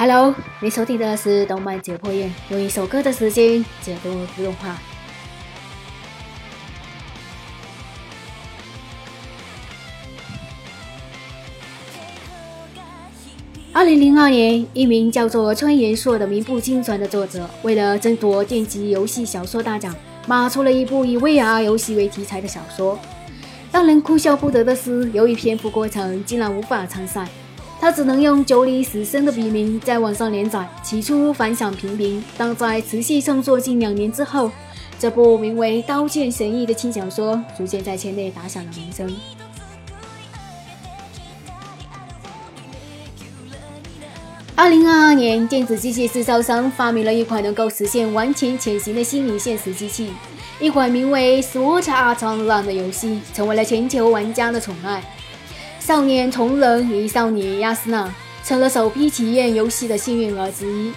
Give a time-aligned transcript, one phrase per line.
[0.00, 4.10] Hello，你收听的是动漫解剖院，用一首歌的时间解读
[4.42, 4.78] 动画。
[13.74, 19.94] 二零零二年，一名叫做川原硕的名不经传的作者，为了争夺电击游戏小说大奖，
[20.26, 22.98] 码出了一部以 VR 游戏为题材的小说。
[23.70, 27.28] 让人哭笑不得的是，由于篇幅过长，竟然无法参赛。
[27.80, 34.50] 他只能用九里死生的笔名在网上连载，起初反响平平，但在持续创作近两年之后，
[34.98, 39.10] 这部名为《刀剑神域》的轻小说逐渐在圈内打响了名声。
[44.54, 50.12] 二零二二年，电子机械制造商发明了一款能够实现完全潜行的虚拟现实机器，
[50.60, 55.02] 一款名为《Sword Art Online》的游戏成为了全球玩家的宠爱。
[55.90, 58.08] 少年从人与少年亚斯娜
[58.44, 60.92] 成了首批体验游戏的幸运儿之一。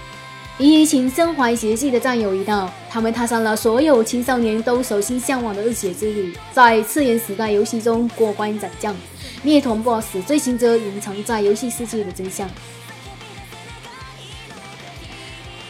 [0.60, 8.96] 与一群身怀绝技的战友一道，他们踏上了所有青少年都手心向往的热血之旅，在次元时代游戏中过关斩将，
[9.42, 12.48] 灭团 BOSS，追寻着隐藏在游戏世界的真相。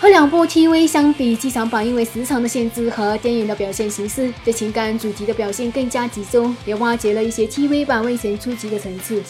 [0.03, 9.23] 和两部 TV 相比，剧场版因为时长的限制和电影的表现形式，对情感主题的表现更加集中，也挖掘了一些 TV 版未曾触及的层次。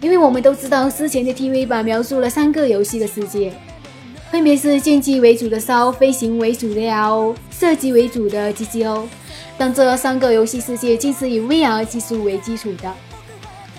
[0.00, 3.52] 因为我们都知道，之前的 TV 版描述了三个游戏的世界，
[4.32, 9.04] 分别是剑击为主的 SO、飞行为主的 LO、射击为主的 GGO，
[9.56, 12.92] 但这三个游戏世界竟是以 VR 技术为基础的。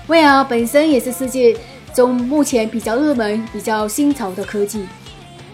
[0.08, 1.58] VR 本身也是世界
[1.94, 4.86] 中目前比较热门、比较新潮的科技。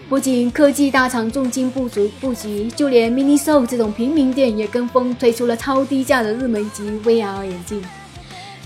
[0.06, 7.82] 不仅科技大厂重金布局布局，就连 Miniso 这种平民店也跟风推出了超低价的入门级 VR 眼镜。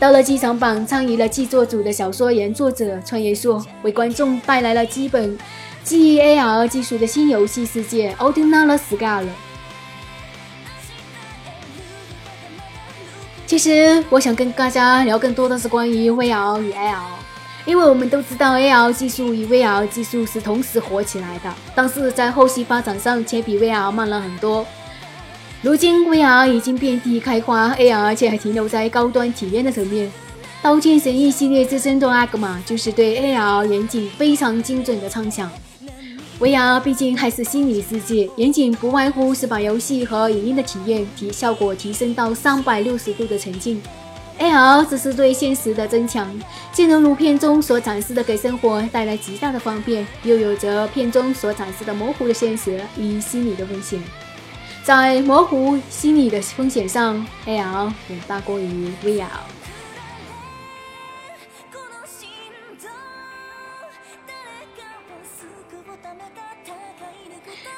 [0.00, 5.38] 到了剧场版，参与了剧作组的小说原作者川原硕，为观众带来了基本
[5.84, 9.28] 基于 AR 技术的新游戏世界 o r d i n a r Sky 了。
[13.46, 17.27] 其实，我想跟大家聊更多的是关于 VR 与 AR。
[17.66, 24.66] 因为我们都知道，AR 技术与 VR 技术是同时火起来的，但是在后续发展上却比 VR 慢了很多。
[25.60, 30.06] 如今，VR 已经遍地开花，AR 却还停留在高端体验的层面。
[30.62, 35.50] 《刀剑神域》系列之争夺阿格玛就是对 AR 眼镜非常精准的畅想。
[36.40, 43.82] VR 毕竟还是虚拟世界，眼镜不外乎是把游戏和影音的体验提效果提升到三百六十度的沉浸。
[44.38, 46.32] AR 只是对现实的增强，
[46.72, 54.00] 既能如片中所展示的给生活带来极大的方便，又有着片中所展示的模糊的现实与虚拟的风险。
[54.84, 59.26] 在模糊虚拟的风险上，AR 远大过于 VR。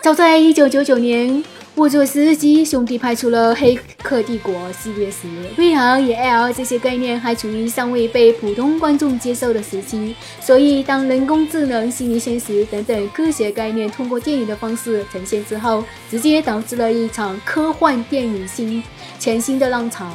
[0.02, 1.42] 早在一九九九年。
[1.76, 10.14] 沃佐斯基兄弟拍出了《黑客帝国》系列时，VR 与 AR 这些概念还处于尚未被普通观众接受的时期。
[10.40, 18.82] 所以，当人工智能、虚拟现实等等科学概念通过电影的方式呈现之后，直接导致了一场科幻电影新
[19.18, 20.10] 全新的浪潮。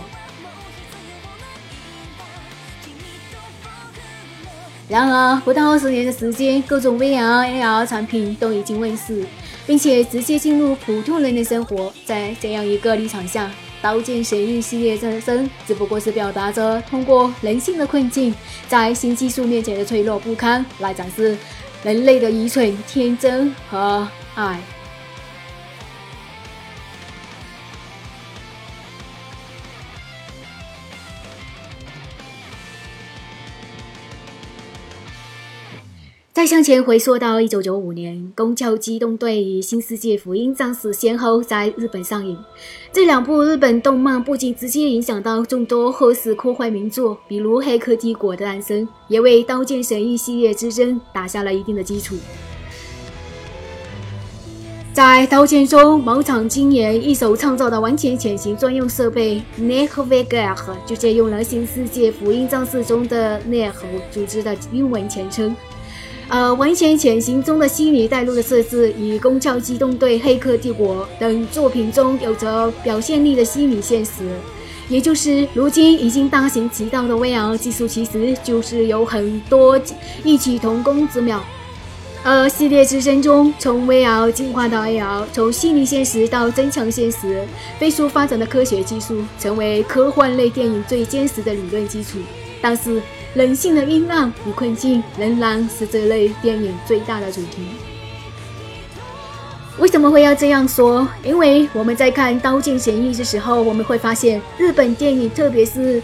[4.87, 9.25] 然而，不到二十年的时间，各种 VR、AR 产品都已经问世。
[9.67, 13.47] 并且直接进入普通人的生活，在这样一个立场下，
[13.81, 18.33] 《刀剑神域》系列诞生只不过是表达着通过人性的困境，
[18.67, 21.37] 在新技术面前的脆弱不堪，来展示
[21.83, 24.59] 人类的愚蠢、天真和爱。
[36.35, 42.37] 再向前回溯到一九九五年，《宫壳机动队》与《新世界福音战士》先后在日本上映。
[42.91, 52.17] 这两部日本动漫不仅直接影响到众多后世科幻名作，比如《黑客帝国》的诞生，也为《刀剑神域》系列之争打下了一定的基础。
[54.91, 60.53] 在《刀剑》中，某场今年一手创造的完全潜行专用设备 Nehveger，
[60.85, 63.71] 就借用了《新世界福音战士》中的 Neh
[64.11, 65.55] 组织的英文全称。
[66.27, 74.11] 呃，完全潜行中的虚拟带路的设置，与《攻壳机动队》《黑客帝国》等作品中有着表现力的虚拟现实，
[74.89, 79.79] 也就是如今已经大行其道的 VR 技术，其实就是有很多
[80.23, 81.43] 异曲同工之妙。
[82.27, 87.45] 而系列之争中，从 VR 进化到 AR，从虚拟现实到增强现实，
[87.77, 92.17] 飞速发展的科学技术，成为科幻类电影最坚实的理论基础。
[92.59, 92.99] 但是，
[93.35, 97.67] 人性的阴暗与困境仍然是这类电影最大的主题。
[99.77, 101.05] 为什么会要这样说？
[101.21, 106.01] 因为我们在看《刀剑神域》的时候，我们会发现日本电影，特别是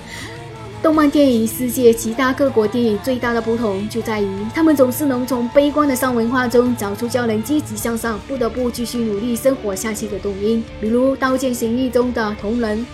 [0.81, 10.63] 动漫电影世界其他各国电影最大的不同，就在于他们总是能从悲观的丧文化中找出叫人积极向上、不得不继续努力生活下去的动因。
[10.79, 12.85] 比如《刀剑神域》中的同人。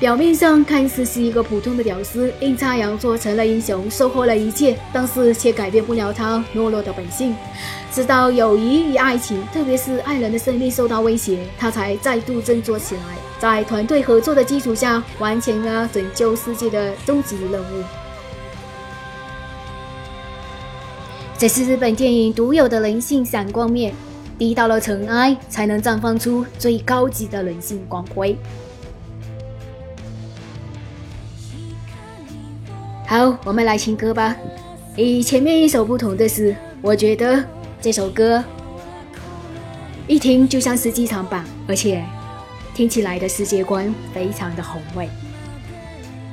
[0.00, 7.34] 表面上看似是一个普通的屌丝，阴差阳错成了英雄，收获了一切，但是却改变不了他懦弱的本性。
[7.92, 13.02] 直到友谊与爱情，特别是爱人的生命受到威胁，他才再度振作起来，
[13.38, 17.84] 在团队合作的基础下，完成了拯救世界的终极任务。
[21.36, 23.92] 这是日本电影独有的人性闪光面，
[24.38, 28.38] 低到了尘埃，才能绽放出最高级的人性光辉。
[33.06, 34.34] 好，我们来听歌吧。
[34.96, 37.44] 与前面一首不同的是，我觉得
[37.80, 38.42] 这首歌
[40.06, 42.02] 一听就像是机场版，而且
[42.74, 45.08] 听起来的世界观非常的宏伟。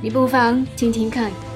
[0.02, 1.51] 你不妨听听看。